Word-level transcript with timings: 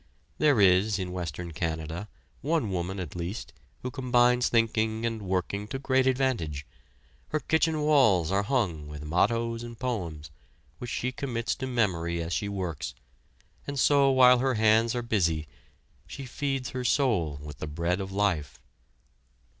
There 0.39 0.59
is 0.59 0.97
in 0.97 1.11
western 1.11 1.51
Canada, 1.51 2.09
one 2.41 2.71
woman 2.71 2.99
at 2.99 3.15
least, 3.15 3.53
who 3.83 3.91
combines 3.91 4.49
thinking 4.49 5.05
and 5.05 5.21
working 5.21 5.67
to 5.67 5.77
great 5.77 6.07
advantage. 6.07 6.65
Her 7.27 7.39
kitchen 7.39 7.79
walls 7.81 8.31
are 8.31 8.41
hung 8.41 8.87
with 8.87 9.03
mottoes 9.05 9.61
and 9.61 9.77
poems, 9.77 10.31
which 10.79 10.89
she 10.89 11.11
commits 11.11 11.53
to 11.57 11.67
memory 11.67 12.19
as 12.19 12.33
she 12.33 12.49
works, 12.49 12.95
and 13.67 13.79
so 13.79 14.09
while 14.09 14.39
her 14.39 14.55
hands 14.55 14.95
are 14.95 15.03
busy, 15.03 15.47
she 16.07 16.25
feeds 16.25 16.71
her 16.71 16.83
soul 16.83 17.37
with 17.39 17.59
the 17.59 17.67
bread 17.67 18.01
of 18.01 18.11
life. 18.11 18.59